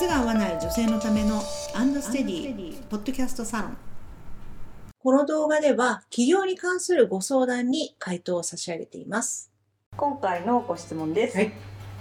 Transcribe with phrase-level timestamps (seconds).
[0.00, 1.42] 靴が合わない女性のための
[1.74, 3.76] アンドステディポッドキャストサロン。
[4.98, 9.52] この動画では起業に関するご相談に回答を差し上げています。
[9.98, 11.52] 今回のご質問です、はい。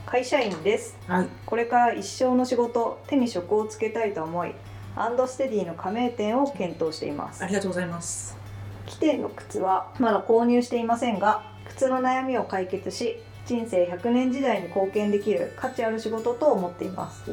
[0.05, 0.97] 会社員です。
[1.07, 1.27] はい。
[1.45, 4.55] これから一生の仕事手に職をつけたいと思い
[4.95, 7.43] アンドステディの加盟店を検討しています。
[7.43, 8.37] ありがとうございます。
[8.85, 17.23] 規定の靴はまだ購入していませんが靴の悩みを解決し人生100年時代に貢献できる価値ある仕事と思っています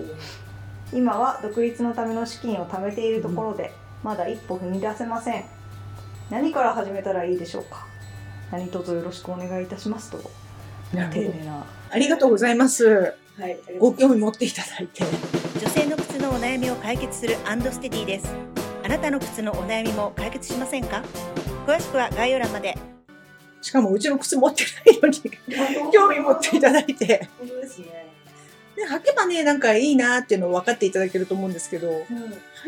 [0.92, 3.72] 今は独立のための資金を貯めているところで、
[4.02, 5.44] まだ一歩踏み出せません。
[6.30, 7.86] 何から始めたらいいでしょうか？
[8.50, 10.18] 何卒よろしくお願いいたしますと。
[10.94, 11.64] な丁寧な。
[11.90, 13.14] ありがとうございます。
[13.38, 15.04] はいご興味持っていただいて。
[15.60, 18.28] 女性の靴のお悩みを解決するアンドステディです。
[18.84, 21.02] あなたの靴のお悩みも解決しませんか？
[21.66, 22.76] 詳しくは概要欄まで。
[23.60, 25.20] しかもうちの靴持ってないのに
[25.92, 27.28] 興味持っていただいて。
[27.38, 28.06] 本当ですね、
[28.76, 31.96] で履けばねなんかいいなっていうのを分かっていただけると思うんですけどうん、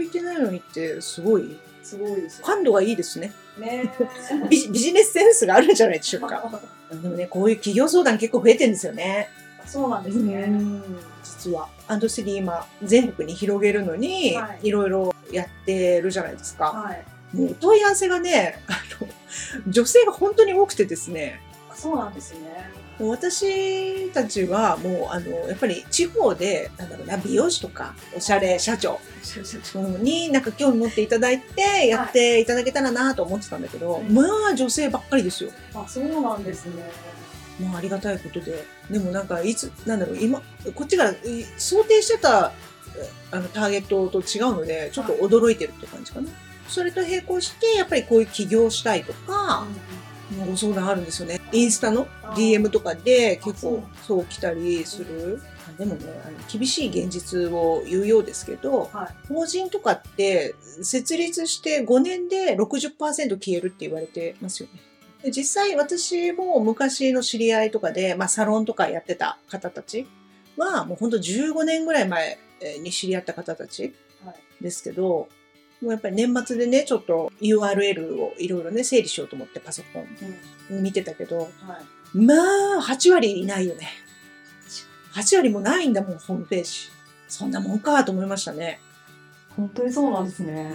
[0.03, 1.59] 履いてないのにってすごい。
[1.83, 3.33] すごいです感度がいいですね。
[3.59, 3.91] ね。
[4.50, 6.61] ビジビジネスセンスがあるんじゃないでしょうか。
[6.92, 9.31] でもねこういう企業相談結構増えてるんですよね。
[9.65, 10.50] そうなんですね、
[11.23, 11.69] 実は。
[11.87, 14.69] アンドステディ今全国に広げるのに、はい。
[14.69, 17.37] いろいろやってるじゃないですか、はい。
[17.37, 19.09] もうお問い合わせがねあの
[19.67, 21.41] 女性が本当に多くてですね。
[21.75, 28.99] そうなんですねもう私たちはもうあのやっぱり地方でなんだろうな美容師とかおしゃれ社長
[29.77, 35.51] うんになんか興味持っていただいてやっていただけたらなと思ってたんだけど、まあ女性ばっかりですよ。
[35.75, 36.83] あそうなんですね
[37.61, 38.65] まあありがたいことで。
[38.91, 40.41] でもなんかいつなんだろう今
[40.75, 41.17] こっちがい
[41.57, 42.53] 想定してた
[42.97, 46.29] えあのターゲットと違うのでちょっと驚いてるって感じかな。
[46.69, 49.67] それと並行してやっぱりこういう起業したいとか、
[50.47, 51.41] ご相談あるんですよね。
[51.53, 55.41] インスタの DM とかで結構そう来たりする。
[55.79, 62.97] でもねあの厳しい現実を言うようですけど、は法人とかって設立して5年で60%
[63.39, 64.81] 消えるって言われてますよね。
[65.22, 70.06] で実際私も昔の知り合いとかで、まあ、サロンとかやってた方たち
[70.56, 72.39] はもうほんと15年ぐらい前
[72.83, 75.28] に知り合った方たちはいですけど、
[75.81, 80.83] もうやっぱり年末でねちょっと URL をいろいろね整理しようと思ってパソコン。
[80.83, 82.19] 見てたけどはい。
[82.19, 82.34] ま
[82.78, 83.89] あ8割いないよね。
[85.15, 85.49] 8割。
[85.50, 86.91] もないんだもんホームページ。
[87.28, 88.81] そんなもんかと思いましたね。
[89.56, 90.71] 本当にそうなんですね、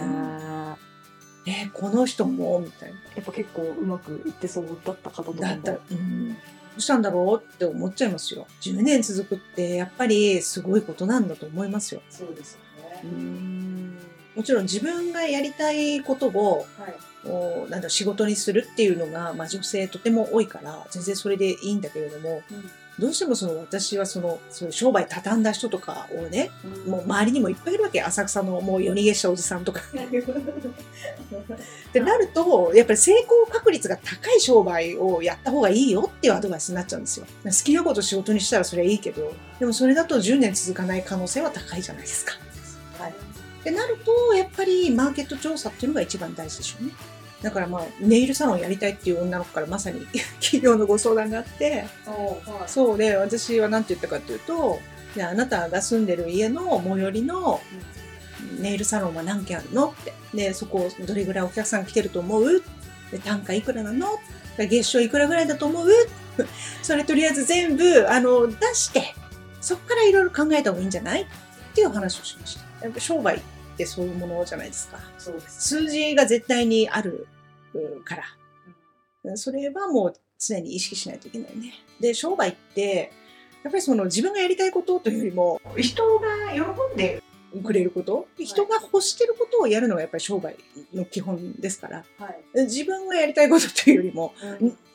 [1.46, 2.96] えーこの人もみたいな。
[3.16, 5.40] やっぱ結構うまくいってそうだった方とかも。
[5.40, 5.72] だった。
[5.72, 6.36] ら、うん、ど
[6.78, 8.46] うしたんだろうって思っちゃいますよ。
[8.62, 12.00] 10年続くってやっぱりすごいことなんだと思いますよ。
[12.08, 12.60] そうですよ
[13.04, 13.98] うね、ん
[14.34, 16.94] もちろん自分がやりたいことをはい。
[17.26, 22.42] おなんだ仕事にするっていうのが、まあ、女性とても多いから全然それでいいんだけれども、
[22.98, 26.52] どうしてもその私はそのそういう商売畳んだ人とかをね
[26.86, 28.00] もう周りにもいっぱいいるわけ。
[28.02, 29.80] 浅草のもう夜逃げしたおじさんとか。
[29.90, 29.92] っ
[31.92, 37.26] てなるとやっぱり成功確率が高い商売をやった方がいいよっていうアドバイスになっちゃうんですよ。
[37.44, 42.34] 好きなこと仕事にしたらそれはいいけどでもそれだと10年続かない可能性は高いじゃないですか。
[42.98, 43.14] はい
[43.64, 46.92] ってなるとやっぱりマーケット調査っていうのが一番大事でしょうね。
[47.42, 50.06] だからまあネイルサロンやりたいっていう女の子からまさに
[50.40, 51.86] 企業のご相談があって。
[52.04, 52.68] はい。
[52.68, 54.78] そうで私は何て言ったかっていうと
[55.14, 57.60] じゃああなたが住んでる家の最寄りの
[58.58, 60.12] ネイルサロンは何軒あるのって。
[60.34, 62.62] でそこどれぐらいお客さん来てると思う？
[63.10, 64.08] で単価いくらなの？
[64.58, 65.88] で月賞いくらぐらいだと思う？
[66.82, 69.14] それとりあえず全部あの出して
[69.60, 71.22] そこからいろいろ考えた方がいいんじゃない？
[71.22, 71.26] っ
[71.74, 73.00] ていう話をしました。
[73.00, 73.40] 商売
[73.74, 74.98] ってそういうものじゃないですか。
[75.18, 77.26] そうです数字が絶対にある
[77.74, 79.36] うんから。
[79.36, 81.72] それはもう常に意識しないといけないね。
[82.00, 83.12] で、商売って、
[83.62, 86.60] やっぱりその自分がやりたいことというよりも、人が喜
[86.94, 87.22] んで
[87.62, 90.56] くれること、人が欲してることをやるのがやっぱり商売
[90.92, 94.34] の基本ですから、はい、自分がやりたいことというよりも、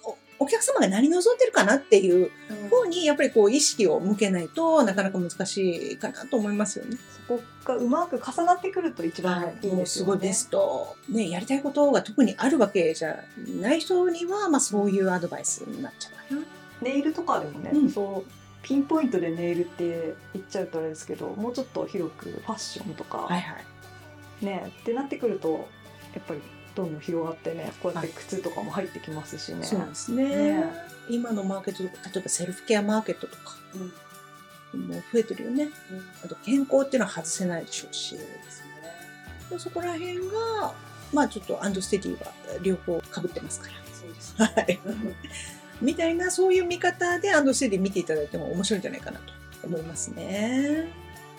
[0.04, 2.32] おお客様が何望んでるかなっていう
[2.70, 6.98] 方にやっぱりこう意識を向けないとなかなか難しいかなと思いますよね。
[7.28, 9.86] そこがうまく重なってくると一番いいですよね。
[9.86, 13.24] すごいベスト、ね、やりたいことが特にあるわけじゃ
[13.62, 16.48] ない人には、まあ、そういうアドバイスになっちゃうかな。
[16.82, 18.32] ネイルとかでもね、うんそう
[18.62, 23.56] ピンポイントでネイルって言っちゃうとあれですけどもうちょっと広くファッションとか、はいは
[24.42, 24.46] い。
[24.46, 25.68] ねってなってくると
[26.14, 26.42] やっぱり
[26.80, 29.64] どんどん広がってねこうやって靴とかも入ってきますしね。
[29.64, 30.64] そうですねね
[31.10, 33.58] 今のマーケットとか例えばセルフケアマーケットとか
[34.74, 35.64] うんもう増えてるよね。
[35.64, 35.72] うん
[36.24, 38.16] あと健康っていうのは外せないでしょうし、
[39.50, 40.74] でそこら辺が、
[41.12, 42.32] まあちょっとアンドステディは
[42.62, 43.74] 両方かぶってますから。
[43.92, 44.80] そうですはい。
[45.82, 49.34] みたいな、そういう見方でアンドステディ見ていただいても面白いんじゃないかなと
[49.64, 50.88] 思いますね。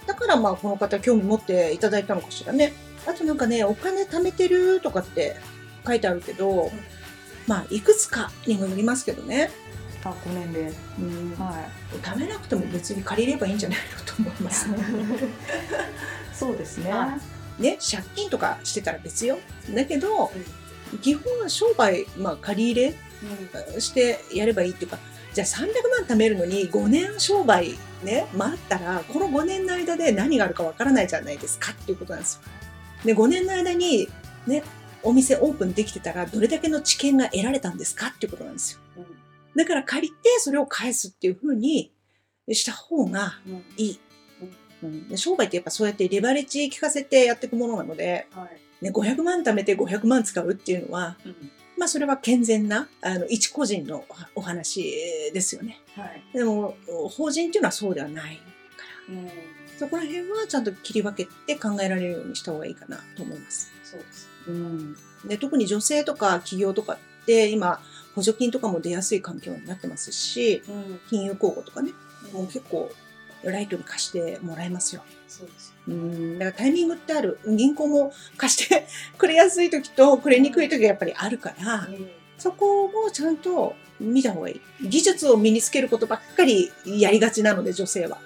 [0.06, 2.72] だからまあこの方興味持っていただいたのかしらね。
[3.06, 5.36] あとなんかね、お金貯めてるとかって
[5.86, 6.70] 書いてあるけど、
[7.46, 9.50] まあいくつかにもよりますけどね。
[10.04, 10.72] あ5年で。
[10.98, 11.34] うん。
[11.36, 11.68] は
[12.02, 14.68] 貯めなくても別に借りればいいんじゃないのと思います。
[16.32, 16.90] そうですね。
[16.90, 17.18] は
[17.58, 19.38] ね、借金とかしてたら別よ。
[19.74, 20.30] だけど、
[21.02, 22.82] 基本は商売、まあ借り入
[23.74, 24.98] れしてやればいいっていうか、
[25.34, 25.66] じゃあ300
[25.98, 32.42] 万貯めるのに5年商売ね、待ったら、この5年の間で何があるかわからないじゃないですかっていうことなんですよ。
[33.04, 34.08] で、5年の間に
[34.46, 34.62] ね、
[35.02, 38.80] お店オープンできてたら、どれだけの知見が得られたんですかっていうことなんですよ。
[39.56, 41.92] だから借りてそれを返すっていうふうに
[42.48, 43.40] した方が
[43.76, 44.00] いい。
[44.82, 48.48] うんで商売ってやっぱそうやってレバレッジ効かせてやっていくものなので、は
[48.80, 51.18] いね、500万貯めて500万使うっていうのは、
[51.80, 54.04] まあそれは健全な、あの、一個人の
[54.34, 54.82] お話
[55.32, 55.80] ですよね。
[55.96, 56.76] はいでも、
[57.08, 58.42] 法人っていうのはそうではないか
[59.08, 59.30] ら、
[59.78, 63.72] そこら辺はちゃんと切り分けて考えられるようにした方がいいかなと思います。
[63.82, 64.96] そうですうん。
[65.24, 67.80] で、特に女性とか企業とかって今、
[68.14, 70.62] 補助金とかも出やすい環境になってますし、
[71.08, 71.92] 金融公庫とかね、
[72.34, 72.92] もう結構
[73.44, 75.02] ライトに貸してもらえますよ。
[75.28, 77.38] そうですうん、だからタイミングってある。
[77.46, 81.88] 銀行も貸してくれやすい時とくれにくい時がやっぱりあるから、
[82.38, 84.88] そこもちゃんと見た方がいい。
[84.88, 88.18] 技術を身につけることばっかりやりがちなので、女性は。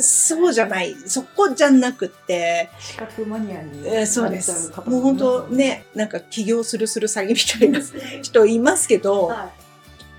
[0.00, 0.96] そうじゃない。
[1.06, 4.70] そこじゃなくって、資格マニアにえーそうです。
[4.70, 7.80] 方もう本当ね、なんか起業するする詐欺みたいな
[8.22, 9.50] 人いますけど、は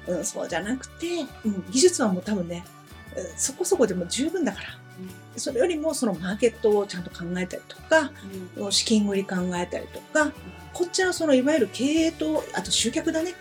[0.07, 2.80] うん、そうじゃなくて、うん、技術はもう多分ね、うん
[3.35, 4.67] そこそこでも十分だから。
[5.37, 8.11] それよりもそのマーケットをちゃんと考えたりとか、
[8.69, 10.31] 資金繰り考えたりとか、
[10.73, 13.33] こっちはそのいわゆる経営と、あと集客だね。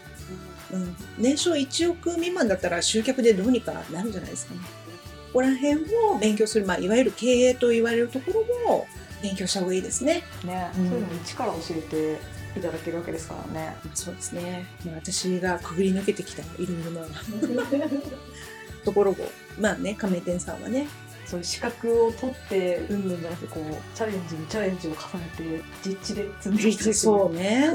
[0.73, 4.61] うん、年商1億未満だったら集客でどうにかなるんじゃないですかね。
[4.61, 5.75] ここら辺
[6.13, 8.87] を勉強する、まあ、いわゆる経営と言われるところも
[9.23, 10.23] 勉強した方がいいですね。
[10.45, 13.77] ね、うんそういうのを一から教えていただけるわけですからね。
[13.85, 14.67] まあそうですね。
[14.85, 17.07] まあ、私がくぐり抜けてきたいろいろな
[18.85, 19.17] ところを、
[19.59, 20.87] まあね、亀店さんはね、
[21.31, 27.71] そういう資格を取ってうんぬんじゃなくてこうチャレンジにチャレンジを重ねて実地で積んでいくそうね。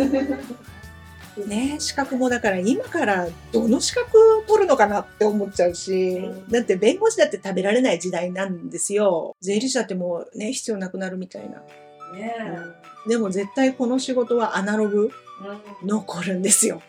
[1.47, 9.35] ね資格もだから今からどの資格取るのかなって思っちゃうし、うんだって弁護士だって食べられない時代なんですよ。
[9.39, 11.61] 税理士だってもうね、必要なくなるみたいな。
[12.13, 12.35] ね
[13.07, 15.11] でも絶対この仕事はアナログ
[15.81, 16.81] うん残るんですよ。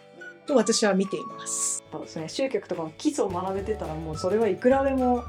[0.47, 1.85] と私は見ています。
[1.93, 5.25] そうですね集客とかの基礎を学べてたらもうそれはいくらでも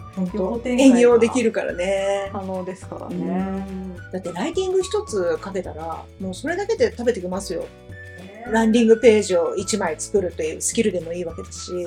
[0.66, 2.30] 営業できるからね。
[2.32, 3.16] 可能ですからうね。
[3.16, 7.62] んだってライティング一つかけたら、もうそれだけで食べてきますよ。
[7.62, 11.72] ねランディングページを1枚作るというスキルでもいいわけだし。
[11.74, 11.84] うん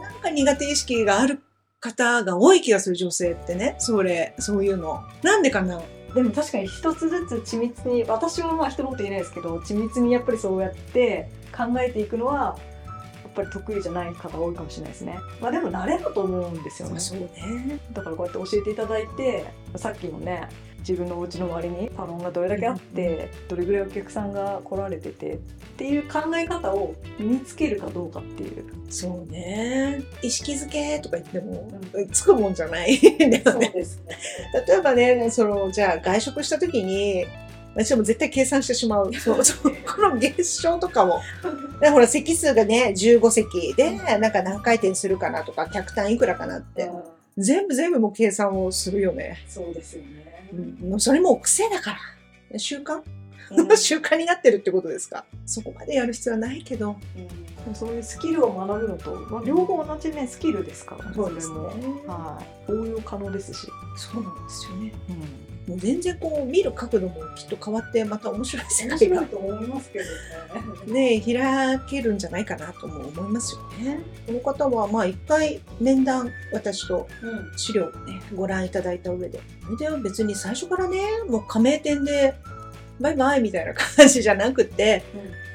[0.00, 1.40] なんか苦手意識がある
[1.80, 3.74] 方が多い気がする女性ってね。
[3.78, 5.02] それ、そういうの。
[5.22, 5.80] なんでかな？
[6.14, 12.58] でも確かに一つずつ緻密に私もまあ一言言えないですけど緻密にやっぱりそうやって考えていくのは
[13.34, 17.78] ぱり得意じゃない方多いかもしれないですねまあでも慣れると思うんですよねそうね。
[17.92, 19.44] だからこうやって教えていただいて
[19.76, 20.48] さっきのね
[20.78, 25.38] 自分のお家の周りにサロンがどれだけあってどれぐらいお客さんが来られててっ
[25.76, 30.02] ていう考え方を身につけるかどうかっていうそうね。
[30.22, 31.66] 意識づけとか言っても、
[32.12, 33.00] つくもんじゃない。
[33.00, 34.18] だよねですね
[34.68, 37.24] 例えばね、その、じゃあ外食した時に、
[37.74, 39.12] 私も絶対計算してしまう。
[39.14, 41.20] そう、そうこの月賞とかも。
[41.80, 46.90] でほら、席数がね、15席で、なんか何回転するかなとか、客単いくらかなって。
[47.38, 49.38] 全部全部もう計算をするよね。
[49.48, 50.50] そうですよね
[50.92, 51.96] うん、それもう癖だか
[52.52, 52.58] ら。
[52.58, 53.02] 習慣、うん
[53.76, 55.24] 習慣になってるってことですか？
[55.46, 56.96] そこまでやる必要はないけど。
[57.74, 61.56] そういうスキルを学ぶのと、まあ、両方同じねスキルですからねそうですね
[62.08, 64.92] はい応用可能ですし、そうなんですよね。
[65.66, 74.00] もう全然こう見る角度もきっと変わってまた面白い世界がと思いますけどねね開けるんじゃないかなとも思いますよね。
[74.26, 77.52] この方はまあ一回面談私とうん。
[77.56, 79.40] 資料をねご覧いただいた上で。
[79.64, 82.34] それで別に最初からねもう加盟店で
[83.00, 85.02] バイバイみたいな感じじゃなくて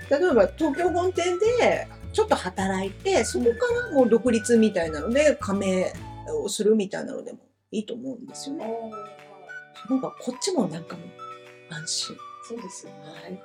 [0.10, 3.52] 例えば東京本店でちょっと働いてそこか
[3.90, 5.94] らもう独立みたいなので加盟
[6.44, 7.40] をするみたいなのでも
[7.72, 8.66] いいと思うんですよね。
[8.66, 9.27] そ
[9.90, 12.18] の方がこっちもなんかもう安心。
[12.48, 13.42] そうですよね、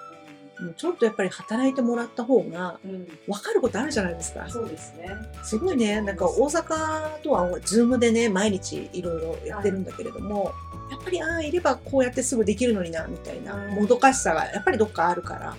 [0.60, 3.04] もうちょっとやっぱり働いてもらった方がうん。
[3.26, 4.48] 分かることあるじゃないですか。
[4.48, 5.08] そうですね。
[5.42, 10.52] すごいね、なんか大阪とはズームでね、毎日いろいろやってるんだけれども、
[10.90, 13.74] やっぱりああ、いればこうやってすぐできるのにな、みたいなうん。
[13.74, 15.56] もどかしさがやっぱりどっかあるから、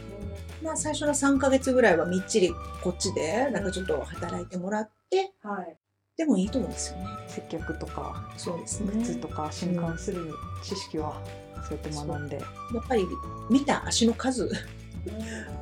[0.64, 5.78] まあ最初の3ヶ月ぐらいはみっちりこっちで、なんかちょっと働いてもらって、はい
[6.18, 7.06] でもいいと思うんですよね。
[7.28, 9.04] 接客とかそうですね。
[9.04, 10.32] 靴とか足に関する
[10.64, 11.20] 知識は
[11.68, 12.44] そうやって学んで、や
[12.80, 13.06] っぱり
[13.50, 14.52] 見た足の数。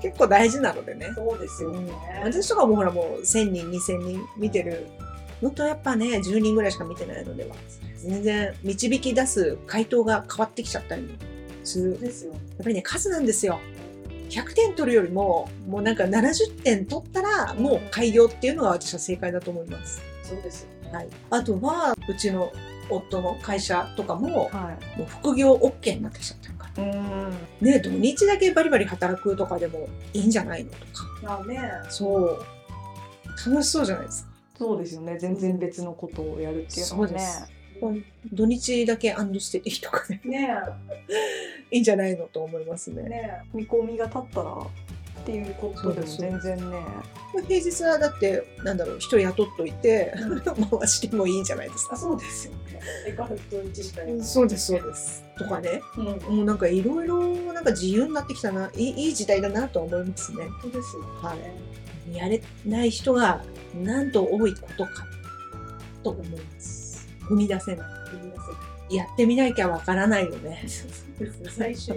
[0.01, 1.11] 結構大事なのでね。
[1.15, 1.91] そうですよね。
[2.23, 4.87] 私とかもほらもう1000人2000人見てる
[5.41, 7.55] のとやっぱね10人ぐらいしか見てないのでは
[7.97, 11.09] 全然導き出す回答が変わってきちゃったりも
[11.63, 11.91] する。
[11.91, 13.59] やっですよぱりね数なんですよ。
[14.29, 22.51] 100点取るよりももうなんか70点取ったらもう開業っていうのが私は正解だと思います、そうですはい、あとはうちの
[22.89, 26.83] 夫の会社とかもはもう副業 OK になってきちゃったから。
[27.61, 30.83] ね土日だけバリバリ働くとかでもいいんじゃないのとか。
[31.23, 31.71] まあね。
[31.89, 32.39] そう。
[33.49, 34.31] 楽しそうじゃないですか。
[34.57, 35.17] そうですよね。
[35.17, 37.21] 全然別のことをやるっていうのはね。
[38.33, 40.21] 土日だけアンドステディとかね。
[40.25, 40.49] ね
[41.71, 43.03] いいんじゃないのと思いますね。
[43.03, 44.57] ね見込みが立ったら
[45.21, 46.85] っていうことでも全然ね
[47.47, 50.13] 平日はだってなんだろう人雇っといて
[50.45, 51.95] 回してもいいんじゃないですか。
[51.95, 55.23] そうですよねそうですそうです。
[55.37, 56.05] とかねうん
[56.37, 60.45] もうなんかいろいろなんか自由になってきたないいいい時代だなとは思いますね。
[60.61, 61.35] 本当ですよは
[62.11, 62.15] い。
[62.15, 63.43] やれない人が
[63.75, 65.07] なんと多いことか
[66.03, 67.07] と思います。
[67.21, 67.85] 踏み出せな
[68.89, 68.95] い。
[68.95, 70.65] やってみなきゃわからないよね。
[71.49, 71.95] 最終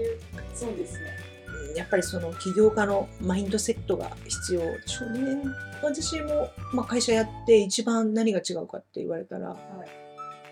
[0.55, 1.34] そうですね
[1.75, 5.43] やっぱりその起業家のマインドセットが必要でしょうね。
[5.83, 9.57] 私も、まあ、会社やって一番何が違うかって言われたら、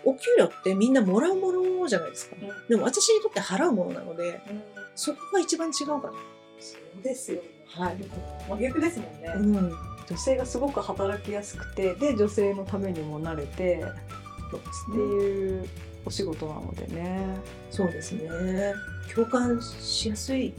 [0.05, 2.35] お給料ってみんなもらうものじゃないですか。
[2.69, 4.41] でも私にとって払うものなので、
[4.95, 6.11] そこが一番違うか
[6.59, 7.85] そうですよねな。
[7.85, 7.97] はい。
[8.49, 9.93] 真逆ですもんねうん。
[10.09, 15.67] 女性がすごく働きやすくてで女性のためにもなれてっていう
[16.05, 17.25] お仕事なのでね
[17.71, 18.29] そうですね。
[19.13, 20.53] 共感しやすい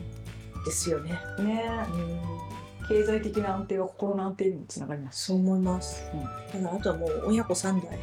[0.64, 1.18] ですよね。
[1.38, 1.64] ね。
[1.92, 2.88] うん。
[2.88, 5.26] 経済的な安定は心の安定にもつながります。
[5.26, 6.04] そう思います。
[6.12, 6.62] うん。
[6.62, 7.99] ただあとはもう親子3代。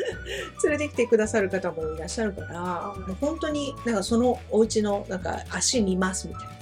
[0.64, 6.60] 連れてきてくださる方もいらっしゃるから、もう本当になんかそのお家のなんか足見ますみたいな。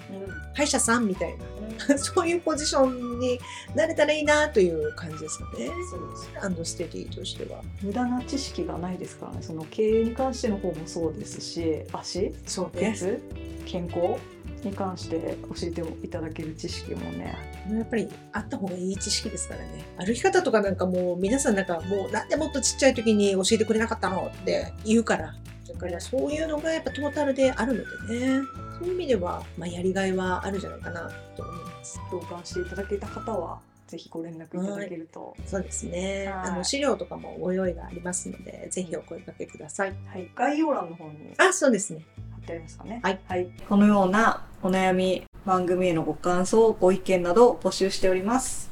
[0.54, 1.44] 歯医者さんみたいな。
[1.96, 3.38] そういうポジションに
[3.74, 5.70] なれたらいいなという感じですかね。
[5.90, 7.62] そうですアンドステディとしては。
[7.82, 9.38] 無駄な知識がないですからね。
[9.42, 13.22] その経営に関しての方もそうですし足そう鉄
[13.66, 14.16] 健康
[14.64, 17.36] に関して教えていただける知識もね
[17.70, 19.84] やっぱりあった方がいい知識ですからね。
[19.98, 25.34] 歩き方とかなんかもう皆さんなんかもうなんでもっとちっちゃい時に教えてくれなかったのって言うから。
[25.68, 28.42] だからそういうのがやっぱトータルであるのでね。
[28.78, 32.00] そういう意味では、まあ、やりがいはあるんじゃないかなと思います。
[32.10, 36.26] 共感していただけた方はぜひご連絡いただけると、そうですね。
[36.28, 39.94] はいあの資料とかもご用意がありますので、ぜひお声掛けください。
[40.06, 42.04] はい、概要欄の方にあ、そうですね。
[42.48, 43.00] 貼ってありますかね。
[43.02, 48.70] はい、このようなお悩み番組へのご感想ご意見などを募集しております、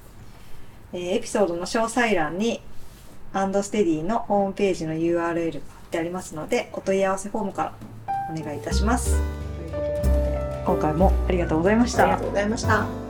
[0.92, 2.60] えーエピソードの詳細欄に
[3.32, 7.74] アンドステディのホームページの URL が貼ってありますのでお問い合わせフォームから
[8.30, 9.20] お願いいたします。
[9.56, 12.04] ということで今回もありがとうございました。
[12.04, 13.05] ありがとうございました。